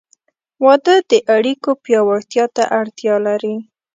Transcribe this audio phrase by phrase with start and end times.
[0.65, 3.55] •واده د اړیکو پیاوړتیا ته اړتیا لري.